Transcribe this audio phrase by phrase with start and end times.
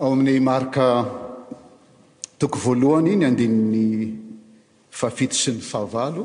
[0.00, 0.86] ao amin'ny marika
[2.38, 3.90] toko voalohany iny andini'ny
[4.98, 6.24] fafito sy ny fahavalo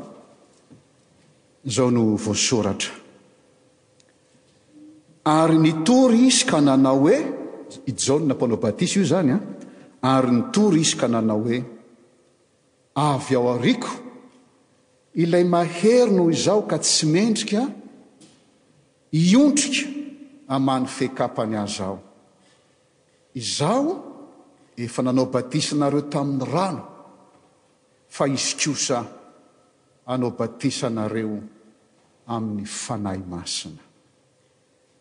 [1.74, 2.92] zao no voasoratra
[5.24, 7.16] ary ny toro isy ka nanao hoe
[7.86, 9.38] hidy zao no nampanao batisy io zany a
[10.08, 11.58] ah, ary ny tory isy ka nanao hoe
[13.10, 13.90] avy ao ariko
[15.22, 17.60] ilay mahery noho izaho ka tsy mendrika
[19.30, 19.86] iontrika
[20.54, 21.96] amany fehikapany az aho
[23.34, 24.02] izaho
[24.76, 26.84] efa nanao batisanareo tamin'ny rano
[28.08, 29.04] fa isy kiosa
[30.06, 31.38] anao batisa nareo
[32.26, 33.80] amin'ny fanahy masina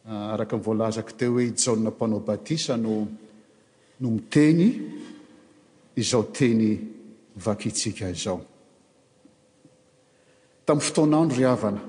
[0.08, 3.08] ah, araka nyvoalazaka teo hoe ijaonana m-panao batisa no
[4.00, 4.61] no miteny
[5.95, 6.66] izao teny
[7.45, 8.41] vakitsika izao
[10.66, 11.81] tamin'ny fotoan'andro ry avana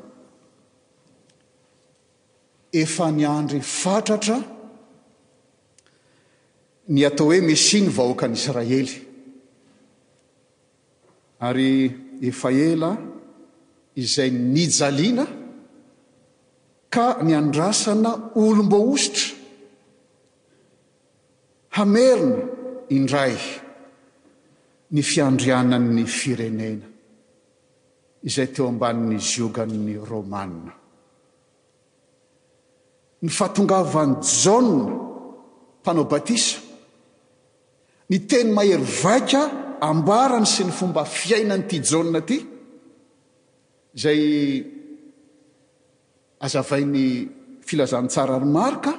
[2.81, 4.37] efa ny andry fatratra
[6.91, 8.89] ny atao hoe mesi ny vahoakan'israely
[11.49, 11.71] ary
[12.29, 12.91] efaela
[14.03, 15.25] izay nijaliana
[16.95, 18.11] ka nyandrasana
[18.45, 19.25] olomboositra
[21.79, 22.37] hamerina
[22.97, 23.35] indray
[24.95, 26.87] ny fiandrianan'ny firenena
[28.29, 30.73] izay teo ambanin'ny ziogan'ny romana
[33.23, 34.85] ny fahatongavany jaona
[35.81, 36.60] mpanao batisa
[38.11, 39.43] ny teny mahery vaika
[39.89, 42.37] amboarany sy ny fomba fiainan'ity jona aty
[43.97, 44.21] izay
[46.47, 47.05] azavain'ny
[47.67, 48.93] filazantsararymarika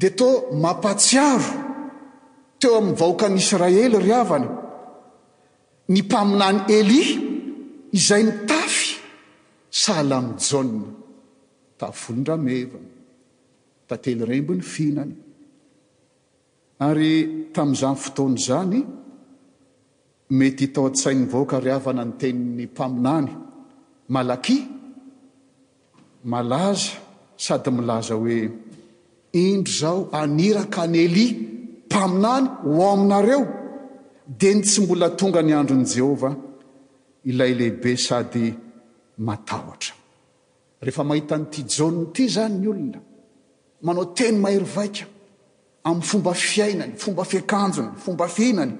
[0.00, 0.28] dia to
[0.62, 1.50] mampatsiaro
[2.60, 4.50] teo amin'ny vahoakanyisraely ry avana
[5.92, 7.08] ny mpaminany elia
[7.98, 8.88] izay ny tafy
[9.82, 10.86] sahala mn'ny jaouna
[11.80, 12.86] tavolondramevan
[13.88, 15.14] tatelo irenymbo ny fihinany
[16.86, 17.14] ary
[17.54, 18.74] tamin'izany fotoana izany
[20.38, 23.28] mety hitao -t-sain'ny voaka ri avana nyteniny mpaminany
[24.14, 24.62] malakia
[26.32, 26.90] malaza
[27.46, 28.38] sady milaza hoe
[29.44, 31.32] indro zao aniraka any elia
[31.88, 33.42] mpaminany ho ao aminareo
[34.38, 36.34] dia ny tsy mbola tonga ny andron'i jehovah
[37.30, 38.44] ilaylehibe sady
[39.26, 39.92] matahotra
[40.84, 42.98] rehefa mahita nyity joninyity izany ny olona
[43.84, 45.04] manao teny maheryvaika
[45.84, 48.72] amin'ny fomba fiainany fomba fiakanjony fomba fiinany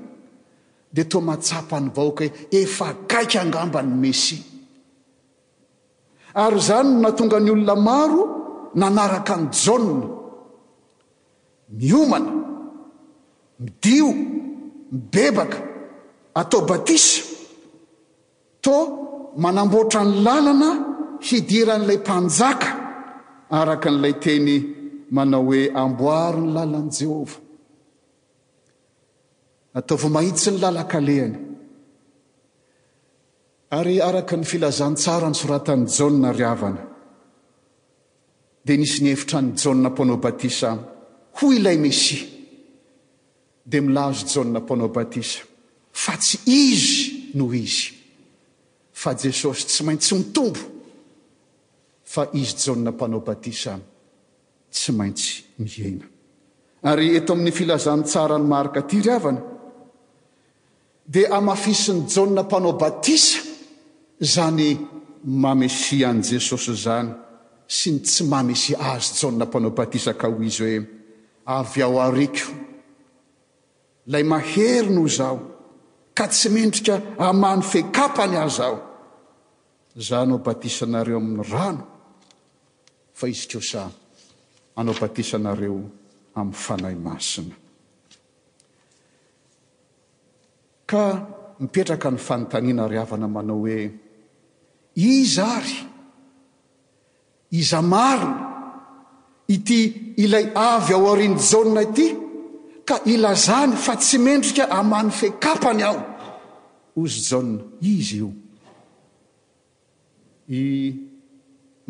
[0.92, 2.30] dia to matsapa ny vaoaka he
[2.62, 4.36] efa kaiky angambany messi
[6.42, 8.22] ary zany na tonga any olona maro
[8.80, 10.06] nanaraka any jaonna
[11.78, 12.32] miomana
[13.60, 14.08] midio
[14.92, 15.58] mibebaka
[16.38, 17.22] atao batisa
[18.64, 18.84] toa
[19.42, 20.68] manamboatra ny lalana
[21.26, 22.68] hidiran'ilay mpanjaka
[23.58, 24.54] araka n'ilay teny
[25.10, 27.34] manao hoe amboary ny lala an' jehova
[29.74, 31.38] atao vao mahitsy ny lalakalehana
[33.78, 36.82] ary araka ny filazantsara ny soratany jaona ryavana
[38.64, 40.78] dia nisy nyhevitra any jaona m-panao batisa am
[41.38, 42.20] hoy ilay mesia
[43.70, 45.40] dia milazo jaona m-panao batisa
[46.02, 47.00] fa tsy izy
[47.36, 47.82] noho izy
[49.00, 50.62] fa jesosy tsy maintsy mitombo
[52.12, 53.82] fa izy jaonna mpanao batisa am
[54.70, 56.06] tsy maintsy mihena
[56.82, 59.42] ary eto amin'ny filazany tsara nymarika ty ry avana
[61.06, 63.38] dia amafisiny jaona mpanao batisa
[64.22, 64.78] zany
[65.24, 67.10] mamesi an' jesosy zany
[67.66, 70.86] sy ny tsy mamesia azy jao mpanao batisa ka hoy izy hoe
[71.44, 72.50] avy ao areko
[74.06, 75.36] lay mahery noho zao
[76.14, 78.78] ka tsy mendrika amany fekapany az aho
[79.98, 81.82] za nao batisanareo amin'ny rano
[83.12, 83.99] fa izy keo sany
[84.80, 85.78] anao batisanareo
[86.40, 87.54] amin'ny fanahy masina
[90.90, 91.04] ka
[91.60, 93.76] mipetraka ny fanontaniana ri avana manao hoe
[95.10, 95.76] iza ary
[97.60, 98.30] iza maro
[99.54, 99.80] ity
[100.24, 102.06] ilay avy ao ariny jaona ity
[102.88, 106.00] ka ilazany fa tsy mendrika amany fekapany aho
[107.00, 107.60] ozy jana
[107.92, 108.28] izy io
[110.56, 110.60] i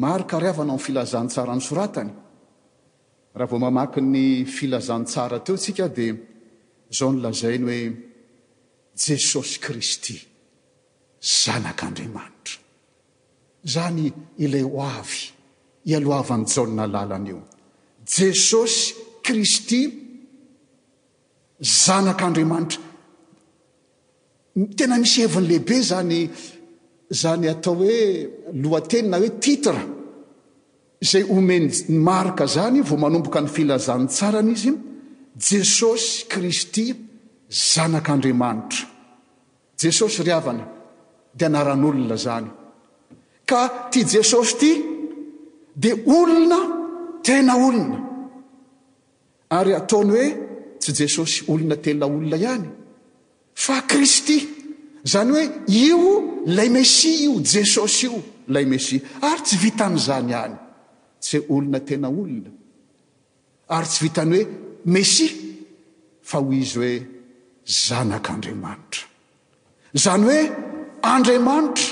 [0.03, 2.11] maroka ri avana min' filazany tsara amn'y soratany
[3.37, 6.17] raha vao mamaki ny filazantsara teontsika dia
[6.97, 7.83] zao ny lazainy hoe
[9.07, 10.17] jesosy kristy
[11.41, 12.59] zanak'andriamanitra
[13.75, 14.07] zany
[14.45, 15.21] ilay ho avy
[15.91, 17.41] ialo avany jaona làlany io
[18.17, 18.79] jesosy
[19.27, 19.81] kristy
[21.85, 22.83] zanak'andriamanitra
[24.77, 26.21] tena misy hevin'lehibe zany
[27.21, 27.99] zany atao hoe
[28.63, 29.83] lohatenina hoe titre
[31.03, 34.71] zay omeny marika zany vo manomboka ny filazany tsaran' izy
[35.49, 36.95] jesosy kristy
[37.49, 38.87] zanak'andriamanitra
[39.81, 40.65] jesosy ry avana
[41.39, 42.49] dia anaran'olona zany
[43.51, 44.73] ka ty jesosy ity
[45.83, 46.61] dia olona
[47.25, 47.99] tena olona
[49.59, 50.29] ary ataony hoe
[50.81, 52.69] tsy jesosy olona tena olona ihany
[53.65, 54.37] fa kristy
[55.13, 55.45] zany hoe
[55.83, 56.13] io
[56.57, 58.17] lay mesie io jesosy io
[58.55, 58.99] lay mesie
[59.31, 60.57] ary tsy vita an'izany ihany
[61.25, 62.51] ts e olona tena olona
[63.75, 64.41] ary tsy vitany hoe
[64.95, 65.33] mesia
[66.29, 66.93] fa hoy izy hoe
[67.85, 69.03] zanak'andriamanitra
[70.05, 70.41] zany hoe
[71.15, 71.87] andriamanitra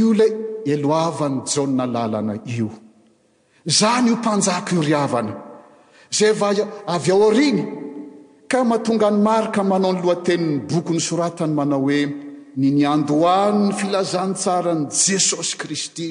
[0.00, 0.32] io lay
[0.72, 2.70] elo avany jaona lalana io
[3.78, 5.34] zany iompanjaka iory avana
[6.18, 6.48] zay va
[6.94, 7.60] avy aorigny
[8.50, 12.00] ka mahatonga ny marika manao ny lohateniny bokony soratany manao hoe
[12.60, 16.08] ninyandooany ny filazantsarany jesosy kristy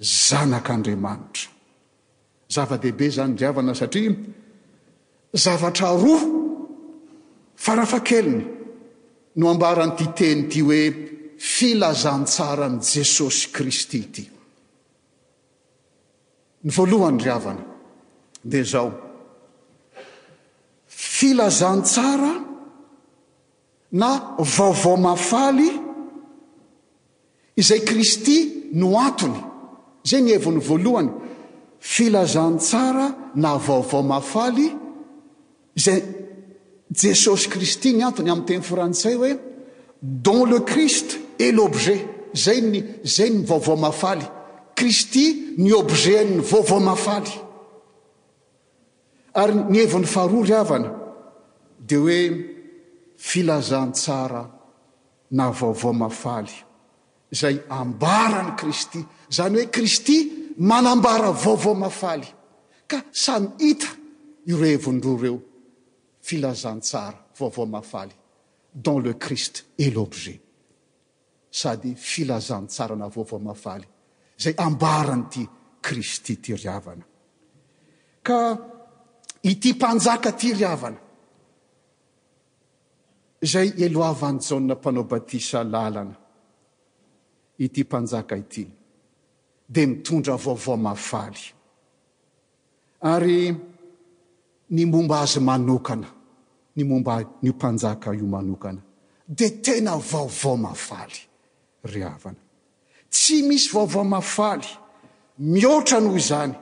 [0.00, 1.48] zanak'andriamanitra
[2.48, 4.16] zava-dehibe zany ryavana satria
[5.36, 6.28] zavatra roaa
[7.56, 8.44] farafa keliny
[9.36, 10.80] no ambaranyititeny ity hoe
[11.38, 14.24] filazantsara n' jesosy kristy ty
[16.64, 17.64] ny voalohany ry avana
[18.42, 18.88] dia zao
[20.88, 22.32] filazantsara
[24.00, 24.08] na
[24.56, 25.68] vaovao mafaly
[27.60, 28.36] izay kristy
[28.72, 29.49] no antony
[30.10, 31.10] zay ny heviny voalohany
[31.92, 33.06] filazantsara
[33.44, 34.66] na vaovaomafaly
[35.84, 36.00] zay
[37.02, 39.32] jesosy kristy ny antony amin'yteny frantsay hoe
[40.26, 41.10] dons le krist
[41.46, 42.02] el objet
[42.44, 42.80] zay ny
[43.14, 44.26] zay ny vaovaomafaly
[44.78, 45.24] kristy
[45.64, 47.32] ny obzetny vaovaomafaly
[49.42, 50.90] ary ny hevin'ny faharoary avana
[51.90, 52.20] dea hoe
[53.28, 54.42] filazantsara
[55.38, 56.54] na vaovaomafaly
[57.40, 60.18] zay ambarany kristy zany hoe kristy
[60.56, 62.28] manambara vaovaomafaly
[62.86, 63.88] ka sany ita
[64.52, 65.40] ire evondro reo
[66.28, 68.14] filazantsara vaovaomafaly
[68.74, 70.40] dans le crist et lobjet
[71.50, 73.86] sady filazantsara na vaovaomafaly
[74.38, 75.42] zay ambaran'ity
[75.82, 77.04] kristy ty ryavana
[78.26, 78.36] ka
[79.50, 81.00] ity mpanjaka ty ryavana
[83.52, 86.16] zay elo ava nyjana mpanao batisa lalana
[87.64, 88.66] ity mpanjaka ity
[89.72, 91.42] de mitondra vaovao mafaly
[93.12, 93.54] ary
[94.74, 96.08] ny momba azy manokana
[96.76, 98.80] ny momba nympanjaka io manokana
[99.28, 101.16] de tena vaovao mafaly
[101.90, 102.40] ry avana
[103.12, 104.66] tsy misy vaovao mafaly
[105.52, 106.52] mihoatra noho zany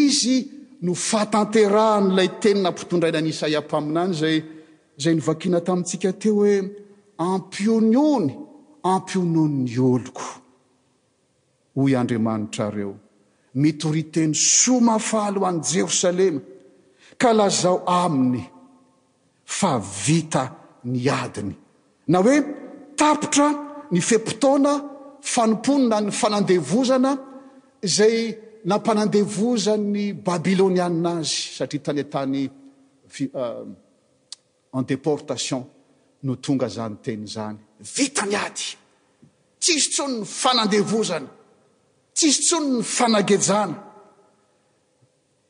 [0.00, 0.36] izy
[0.84, 4.36] no fatanterahany ilay tenina mpitondraina nyisaia mpaminany zay
[5.02, 6.54] zay nyvakiana tamintsika teo hoe
[7.32, 8.30] ampionony
[8.92, 10.26] ampionyon' ny oloko
[11.76, 12.94] hoy andriamanitrareo
[13.54, 16.40] mitoriten'ny somafalo any jerosalema
[17.18, 18.42] ka lazao aminy
[19.44, 20.52] fa vita
[20.84, 21.54] ny adiny
[22.08, 22.38] na hoe
[22.96, 23.48] tapotra
[23.90, 24.72] ny fepotoana
[25.22, 27.12] fanomponina ny fanandevozana
[27.82, 32.50] izay nampanandevoza'ny babilôniana azy satria tany tanyf
[33.34, 33.64] euh,
[34.78, 35.62] en déportation
[36.22, 37.56] no tonga zany teny zany
[37.96, 38.66] vita ny ady
[39.60, 41.30] tsisy tsony ny fanandevozana
[42.14, 43.76] tsisy tsony ny fanagejana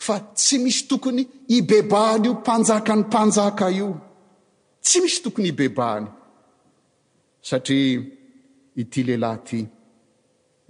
[0.04, 1.22] fa tsy misy tokony
[1.56, 3.88] ibebahany io mpanjaka ny mpanjaka io
[4.84, 6.06] tsy misy tokony ibebahany
[7.48, 7.92] satria
[8.82, 9.68] ity lehilahy ity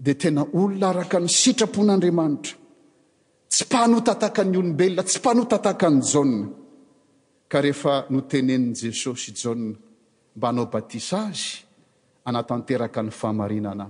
[0.04, 2.54] dia tena olona araka ny sitrapon'andriamanitra
[3.52, 6.40] tsy mpanotataka ny olombelona tsy mpanotatahaka ny jana
[7.50, 9.68] ka rehefa notenenin' jesosy i jana
[10.36, 11.44] mba anao batisa zy
[12.28, 13.86] anatanteraka ny famarinana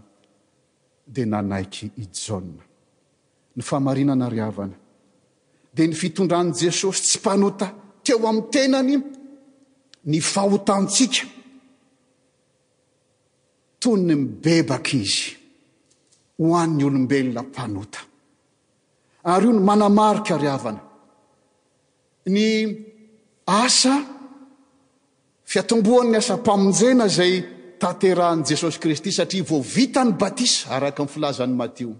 [1.13, 2.63] dia nanaiky i jana
[3.57, 4.77] ny famarinana ry havana
[5.75, 7.67] de ny fitondraan' jesosy tsy mpanota
[8.05, 8.95] teo amin'ny tenany
[10.11, 11.25] ny fahotantsika
[13.81, 15.29] toy ny mibebaka izy
[16.41, 18.01] ho an'ny olombelona mpanota
[19.33, 20.83] ary io ny manamarikari avana
[22.35, 22.47] ny
[23.65, 23.95] asa
[25.51, 27.35] fiatomboany ny asampamonjena zay
[27.81, 31.93] taterahan'n' jesosy kristy satria voa vitany batisa araka ami'ny filazany matio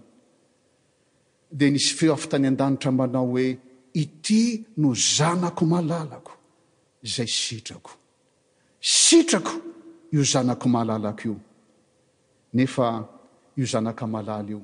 [1.53, 3.45] de nisy feo afitany an-danitra manao hoe
[4.03, 4.39] ity
[4.81, 6.33] no zanako malalako
[7.15, 7.91] zay sitrako
[9.01, 9.53] sitrako
[10.15, 11.35] io zanako malalako io
[12.57, 12.87] nefa
[13.57, 14.61] io zanaka malala io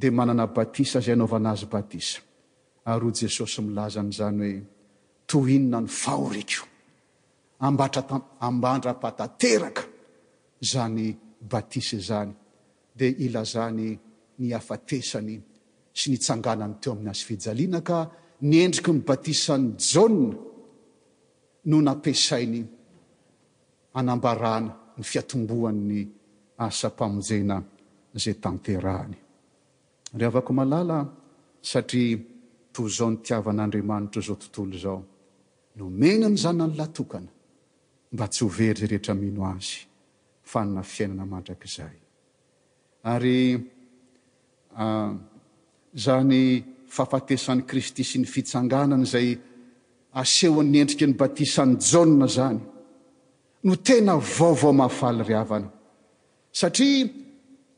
[0.00, 2.18] de manana batisa zay anaovanazy batisa
[2.90, 4.60] ary o jesosy milazany izany hoe
[5.28, 6.64] tohinona ny faoriko
[7.66, 7.90] abar
[8.46, 9.82] ambandra-patateraka
[10.70, 11.06] zany
[11.50, 12.32] batise zany
[12.98, 13.86] dea ilazany
[14.38, 15.36] ny afatesany
[15.98, 17.98] sy nitsanganany teo amin'ny azy fihjaliana ka
[18.50, 20.32] nyendriky nibatisan'ny jaoa
[21.70, 22.60] no napisainy
[24.00, 25.98] anambarana ny fiatombohan ny
[26.64, 27.56] asam-pamonjena
[28.24, 29.18] zay tanterahany
[30.18, 30.98] ryha avako malala
[31.70, 32.18] satria
[32.74, 35.00] to izao nytiavan'andriamanitra zao tontolo izao
[35.80, 37.30] nomegna ny zana ny latokana
[38.12, 39.78] mba tsy hovery zayrehetra mino azy
[40.50, 41.96] fanina fiainana mandrakizay
[43.36, 43.40] y
[46.02, 46.42] zany
[46.94, 49.28] fahafatesan'ni kristy sy ny fitsanganany zay
[50.20, 52.58] asehon'ny endriky ny batisan'ny jaona zany
[53.66, 55.68] no tena vaovao mahafaly ry avana
[56.58, 57.08] satria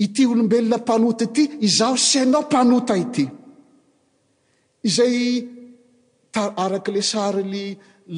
[0.04, 3.25] ity olombelona mpanota ity izaho senao mpanota ity
[4.88, 5.16] izay
[6.34, 7.64] tarak' le sarily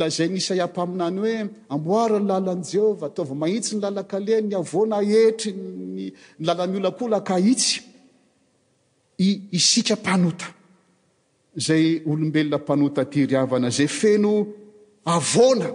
[0.01, 1.37] lazay nisaiampa aminany hoe
[1.77, 5.59] amboara ny lalan' jehova ataova mahitsy ny lalakalea ny avona etryn
[5.95, 6.11] n
[6.47, 7.77] lala-miolakolaka itsy
[9.29, 10.47] isika mpanota
[11.59, 14.33] izay olombelona mpanota ty ry avana zay feno
[15.15, 15.69] avona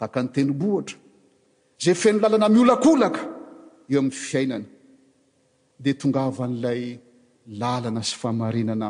[0.00, 0.96] taka ny teno bohatra
[1.82, 3.20] zay feno lalana miolakolaka
[3.92, 4.64] eo amin'ny fiainana
[5.82, 6.82] dia tongavan'ilay
[7.60, 8.88] lalana sy fahamarinana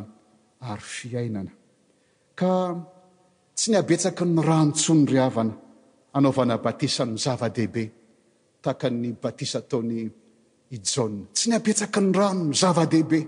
[0.71, 1.53] ary fiainana
[2.39, 2.51] ka
[3.57, 5.55] tsy ny abetsaky ny ranotsony ry avana
[6.17, 7.83] anaovana batisany zavadehibe
[8.65, 9.99] taka ny batisa taony
[10.71, 13.21] ia tsy n apek ny ranon zavdehibe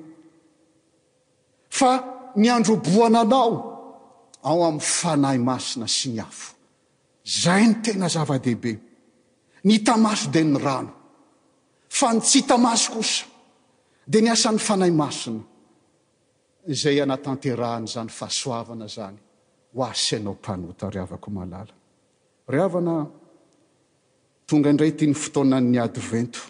[2.36, 5.56] n andronaaoao amy fnahy ina
[5.86, 6.54] s ny afo
[7.24, 8.80] zay ny en zv-dehibeno
[9.64, 9.66] n
[10.02, 10.22] nof
[12.14, 12.50] nt
[12.96, 12.98] o
[14.10, 15.10] de ny asan'ny fanahy aina
[16.72, 19.18] zay anatanteahany zany fahsoaana zany
[19.74, 21.58] ho asianao mpanota raako mala
[22.54, 22.96] ravana
[24.48, 26.42] tonga indray tia ny fotoanany ady vento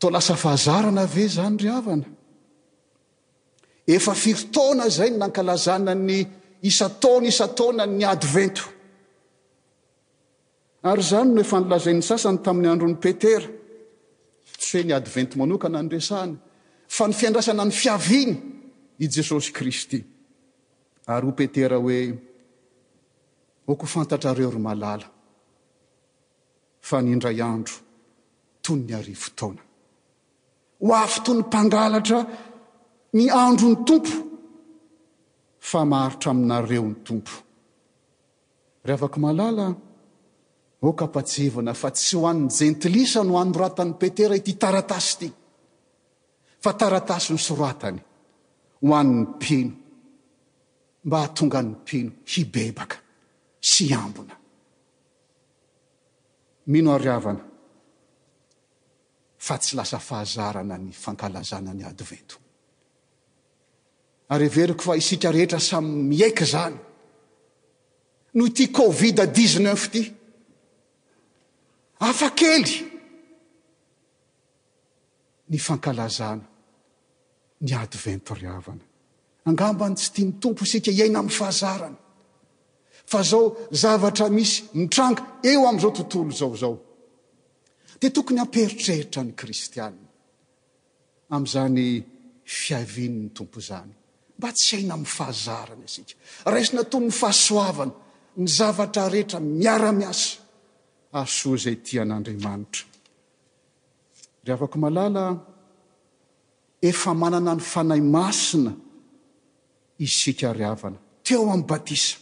[0.00, 2.02] tolhna ve zany r
[3.86, 6.26] nae firotaona zay n nanklazanany
[6.62, 8.64] isa taona isa taona ny adivento
[10.90, 13.46] ary zany no efa nilazain'ny sasany tamin'ny androny petera
[14.60, 16.34] tsy hoe ny advento manokana nyresahny
[16.96, 18.34] fa ny fiandraisana ny fiaviny
[18.98, 19.98] i jesosy kristy
[21.14, 22.00] ary o petera hoe
[23.72, 25.08] oko fantatrareo ry malala
[26.88, 27.76] fa nyindray andro
[28.64, 29.62] tony ny ari fo taona
[30.80, 32.20] ho afy to ny mpangalatra
[33.12, 34.14] ny androny tompo
[35.68, 37.32] fa mahritra aminareo ny tompo
[38.84, 39.66] ry avaka malala
[40.88, 45.28] okaapatsevana fa tsy ho an'ny jentilisa no h anyratan petera ity taratasy ity
[46.64, 48.00] fa taratasy ny soratany
[48.86, 49.72] ho an'ny mpino
[51.04, 52.96] mba hahatonga ny mpino hibebaka
[53.70, 54.34] sy ambona
[56.72, 57.42] mino aryavana
[59.54, 62.36] f tsy lasa fahazarana ny fankalazana ny advento
[64.30, 66.76] ary everiko fa isika rehetra samy miaika zany
[68.34, 70.02] noho ty covid dixneuf ty
[72.10, 72.76] afakely
[75.48, 76.46] ny fankalazana
[77.60, 78.84] ny ad vint riavana
[79.50, 81.98] angambany tsy tia ny tompo sika iaina am'y fahazarana
[83.10, 86.74] fa zao zavatra misy mitranga eo am'izao tontolo zao zao
[88.00, 90.08] dia tokony amperitreritra ny kristianina
[91.30, 92.00] amin'izany
[92.44, 93.92] fiavinny tompo izany
[94.38, 96.14] mba tsy haina amin'ny fahazarana asika
[96.52, 97.92] raisina tomony fahasoavana
[98.40, 100.28] ny zavatra rehetra miara-miasa
[101.20, 102.82] asoa zay tian'andriamanitra
[104.44, 105.24] ry havako malala
[106.90, 108.72] efa manana ny fanahy masina
[110.06, 112.16] isika ry avana teo amin'ny batisa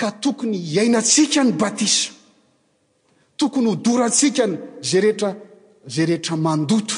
[0.00, 2.15] ka tokony iainantsika ny batisa
[3.36, 5.30] tokony ho dora ntsikany zay rehetra
[5.88, 6.96] zay rehetra mandoto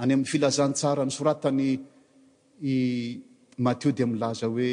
[0.00, 1.68] any amin'ny filazantsara ny soratanyi
[3.64, 4.70] mateo dia m'laza hoe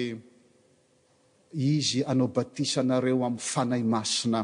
[1.53, 4.39] izy anao batisanareo amin'ny fanay masina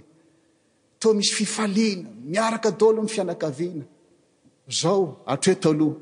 [1.01, 3.83] toa misy fifaliana miaraka doloh ny fianakaviana
[4.81, 5.95] zao atreto aloha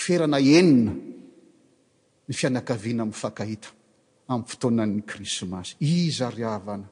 [0.00, 0.90] ferana enina
[2.26, 3.68] ny fianakaviana fankahita
[4.32, 6.86] ami'ny fotoanany krismasy iza ryavana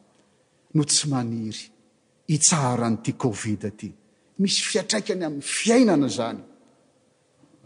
[0.75, 1.67] no tsy maniry
[2.29, 3.89] hitsara n'ty kovid aty
[4.39, 6.41] misy fiatraikany amin'ny fiainana zany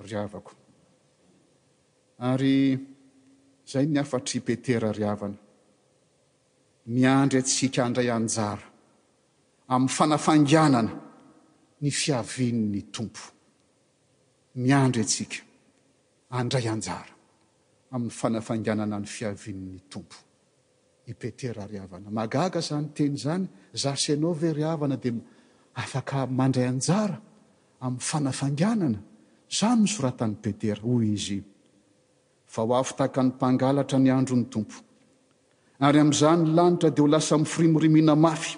[0.06, 0.54] ry avako
[2.30, 2.56] ary
[3.66, 5.38] izay my afatry ipetera ry avana
[6.96, 8.66] miandro antsika andray anjara
[9.74, 10.84] amin'ny fanafanganana
[11.80, 13.20] ny fiavin''ny tompo
[14.66, 15.38] miandry antsika
[16.44, 17.12] andray anjara
[17.92, 20.23] amin'ny fanafanganana ny fiavin'ny tompo
[21.06, 25.12] i petera ry avana magaga zany teny izany zasenao ve ry avana dia
[25.76, 27.18] afaka mandray anjara
[27.82, 29.00] amin'ny fanafangianana
[29.58, 31.42] zany nysoratany petera hoy izy
[32.46, 34.76] fa ho afy tahaka ny mpangalatra ny androny tompo
[35.80, 38.56] ary amin'izany ny lanitra dia ho lasam frimorimiana mafy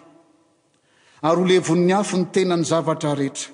[1.29, 3.51] ary ho levon'ny afo ny tenany zavatra rehetra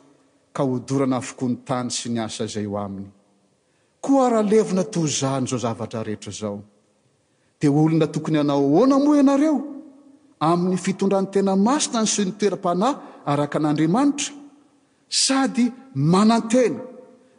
[0.53, 3.09] ka hodorana afokony tany sy ny asa izay ho aminy
[4.05, 6.59] koa rahalevona tozahany izao zavatra rehetra izao
[7.62, 9.57] di olona tokony anao ahoana moa ianareo
[10.51, 12.94] amin'ny fitondrany tena masina ny sy nytoera-panahy
[13.33, 14.29] araka an'andriamanitra
[15.25, 15.64] sady
[16.14, 16.81] manantena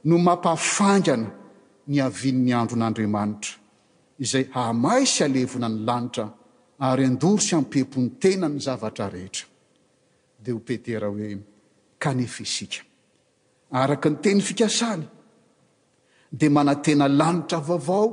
[0.09, 1.27] no mampahfangana
[1.91, 3.51] ny avin'ny andro an'andriamanitra
[4.23, 6.25] izay hamay sy alevona ny lanitra
[6.89, 9.45] ary andory sy ampepony tena ny zavatra rehetra
[10.43, 11.29] dia ho petera hoe
[12.03, 12.79] kanefisika
[13.81, 15.03] araka ny teny fikasany
[16.39, 18.05] dia manantena lanitra vaovao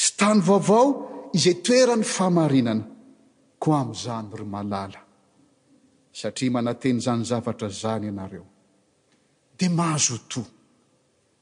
[0.00, 0.84] sy tany vaovao
[1.36, 2.84] izay toera ny faamarinana
[3.62, 5.00] ko ami'izany ry malala
[6.18, 8.46] satria manateny zany zavatra zany ianareo
[9.58, 10.40] dia mahazo to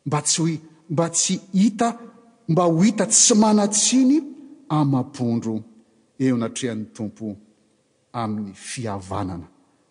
[0.07, 0.47] mba tsy o
[0.93, 1.89] mba tsy hita
[2.51, 4.17] mba ho hita tsy manatsiny
[4.79, 5.55] amampondro
[6.25, 7.27] eo natrehan'ny tompo
[8.23, 9.47] amin'ny fiavanana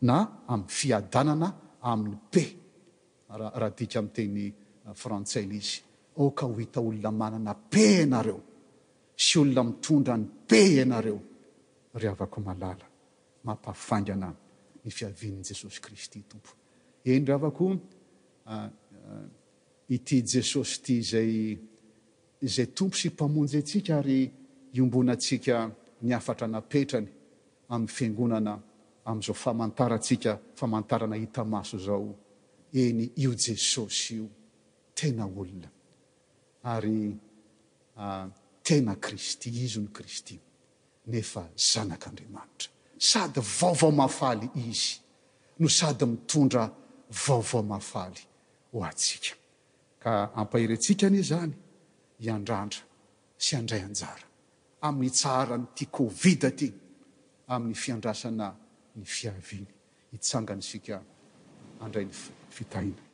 [0.07, 0.15] na
[0.53, 1.47] amin'ny fiadanana
[1.91, 2.43] amin'ny pe
[3.39, 4.43] raha dika amiteny
[5.01, 5.77] frantsaina izy
[6.23, 8.41] oka ho hita olona manana pe ianareo
[9.15, 11.19] sy olona mitondra ny be ianareo
[11.93, 12.85] ry avako malala
[13.43, 16.51] mampafaingana ay ny fiavian'n' jesosy kristy tompo
[17.03, 17.69] eny rhavako
[18.45, 21.59] ah, ah, ity jesosy ty zay
[22.41, 24.31] zay tompo sy mpamonjy antsika ary
[24.73, 25.67] iombonaantsika
[26.01, 27.07] ny afatra napetrany
[27.69, 28.59] amin'ny fiangonana
[29.05, 32.15] amin'izao famantarantsika famantarana hita maso zao
[32.73, 34.29] eny io jesosy io
[34.93, 35.69] tena olona
[36.63, 37.11] ary
[37.95, 38.27] ah,
[38.63, 40.39] tena kristy izy ny kristy
[41.07, 44.99] nefa zanak'andriamanitra sady vaovao mafaly izy
[45.59, 46.69] no sady mitondra
[47.27, 48.19] vaovao mafaly
[48.71, 49.35] ho atsika
[50.03, 51.53] ka ampahirentsika any zany
[52.19, 52.79] hiandrandra
[53.37, 54.27] sy andray anjara
[54.87, 56.73] amin'ny tsara nyty kovid aty
[57.53, 58.47] amin'ny fiandrasana
[58.95, 59.67] ny fiaviny
[60.11, 60.95] hitsangan' isika
[61.83, 62.13] andray ny
[62.55, 63.12] fitahina